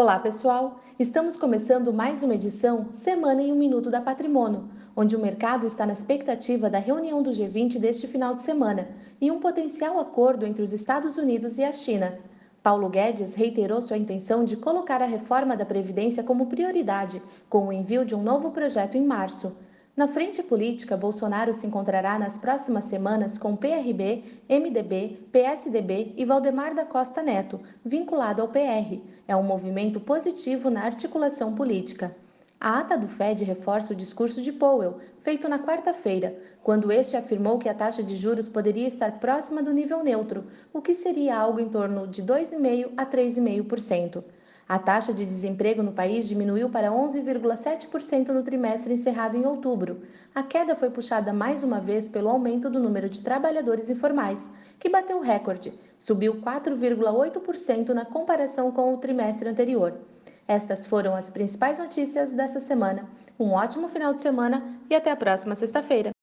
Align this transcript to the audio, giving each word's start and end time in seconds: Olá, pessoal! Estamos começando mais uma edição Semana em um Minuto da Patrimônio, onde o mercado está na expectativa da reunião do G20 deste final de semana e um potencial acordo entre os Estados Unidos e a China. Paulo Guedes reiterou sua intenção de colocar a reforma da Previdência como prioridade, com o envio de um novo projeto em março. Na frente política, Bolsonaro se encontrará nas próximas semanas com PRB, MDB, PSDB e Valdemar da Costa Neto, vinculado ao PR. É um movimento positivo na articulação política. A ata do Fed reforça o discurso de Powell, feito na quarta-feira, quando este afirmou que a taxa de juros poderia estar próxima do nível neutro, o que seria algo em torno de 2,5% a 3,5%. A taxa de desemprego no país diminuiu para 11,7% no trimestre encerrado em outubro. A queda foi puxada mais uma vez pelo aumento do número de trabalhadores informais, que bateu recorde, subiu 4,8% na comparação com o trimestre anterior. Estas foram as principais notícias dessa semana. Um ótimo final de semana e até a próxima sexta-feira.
Olá, 0.00 0.16
pessoal! 0.16 0.78
Estamos 0.96 1.36
começando 1.36 1.92
mais 1.92 2.22
uma 2.22 2.36
edição 2.36 2.86
Semana 2.92 3.42
em 3.42 3.52
um 3.52 3.56
Minuto 3.56 3.90
da 3.90 4.00
Patrimônio, 4.00 4.68
onde 4.94 5.16
o 5.16 5.18
mercado 5.18 5.66
está 5.66 5.84
na 5.84 5.92
expectativa 5.92 6.70
da 6.70 6.78
reunião 6.78 7.20
do 7.20 7.30
G20 7.30 7.80
deste 7.80 8.06
final 8.06 8.36
de 8.36 8.44
semana 8.44 8.90
e 9.20 9.28
um 9.28 9.40
potencial 9.40 9.98
acordo 9.98 10.46
entre 10.46 10.62
os 10.62 10.72
Estados 10.72 11.18
Unidos 11.18 11.58
e 11.58 11.64
a 11.64 11.72
China. 11.72 12.16
Paulo 12.62 12.88
Guedes 12.88 13.34
reiterou 13.34 13.82
sua 13.82 13.96
intenção 13.96 14.44
de 14.44 14.56
colocar 14.56 15.02
a 15.02 15.04
reforma 15.04 15.56
da 15.56 15.66
Previdência 15.66 16.22
como 16.22 16.46
prioridade, 16.46 17.20
com 17.48 17.66
o 17.66 17.72
envio 17.72 18.04
de 18.04 18.14
um 18.14 18.22
novo 18.22 18.52
projeto 18.52 18.94
em 18.94 19.04
março. 19.04 19.56
Na 19.98 20.06
frente 20.06 20.44
política, 20.44 20.96
Bolsonaro 20.96 21.52
se 21.52 21.66
encontrará 21.66 22.20
nas 22.20 22.38
próximas 22.38 22.84
semanas 22.84 23.36
com 23.36 23.56
PRB, 23.56 24.22
MDB, 24.48 25.26
PSDB 25.32 26.14
e 26.16 26.24
Valdemar 26.24 26.72
da 26.72 26.84
Costa 26.84 27.20
Neto, 27.20 27.58
vinculado 27.84 28.40
ao 28.40 28.46
PR. 28.46 29.00
É 29.26 29.34
um 29.34 29.42
movimento 29.42 29.98
positivo 29.98 30.70
na 30.70 30.84
articulação 30.84 31.52
política. 31.52 32.14
A 32.60 32.78
ata 32.78 32.96
do 32.96 33.08
Fed 33.08 33.42
reforça 33.42 33.92
o 33.92 33.96
discurso 33.96 34.40
de 34.40 34.52
Powell, 34.52 34.98
feito 35.24 35.48
na 35.48 35.58
quarta-feira, 35.58 36.38
quando 36.62 36.92
este 36.92 37.16
afirmou 37.16 37.58
que 37.58 37.68
a 37.68 37.74
taxa 37.74 38.00
de 38.00 38.14
juros 38.14 38.48
poderia 38.48 38.86
estar 38.86 39.18
próxima 39.18 39.64
do 39.64 39.72
nível 39.72 40.04
neutro, 40.04 40.46
o 40.72 40.80
que 40.80 40.94
seria 40.94 41.36
algo 41.36 41.58
em 41.58 41.68
torno 41.68 42.06
de 42.06 42.22
2,5% 42.22 42.92
a 42.96 43.04
3,5%. 43.04 44.22
A 44.68 44.78
taxa 44.78 45.14
de 45.14 45.24
desemprego 45.24 45.82
no 45.82 45.92
país 45.92 46.28
diminuiu 46.28 46.68
para 46.68 46.90
11,7% 46.90 48.28
no 48.28 48.42
trimestre 48.42 48.92
encerrado 48.92 49.34
em 49.34 49.46
outubro. 49.46 50.02
A 50.34 50.42
queda 50.42 50.76
foi 50.76 50.90
puxada 50.90 51.32
mais 51.32 51.62
uma 51.62 51.80
vez 51.80 52.06
pelo 52.06 52.28
aumento 52.28 52.68
do 52.68 52.78
número 52.78 53.08
de 53.08 53.22
trabalhadores 53.22 53.88
informais, 53.88 54.46
que 54.78 54.90
bateu 54.90 55.20
recorde, 55.20 55.72
subiu 55.98 56.34
4,8% 56.42 57.88
na 57.94 58.04
comparação 58.04 58.70
com 58.70 58.92
o 58.92 58.98
trimestre 58.98 59.48
anterior. 59.48 59.94
Estas 60.46 60.84
foram 60.84 61.16
as 61.16 61.30
principais 61.30 61.78
notícias 61.78 62.30
dessa 62.30 62.60
semana. 62.60 63.08
Um 63.40 63.52
ótimo 63.52 63.88
final 63.88 64.12
de 64.12 64.20
semana 64.20 64.62
e 64.90 64.94
até 64.94 65.10
a 65.10 65.16
próxima 65.16 65.54
sexta-feira. 65.54 66.17